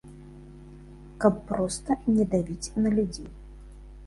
[1.23, 3.31] Каб проста не давіць на людзей.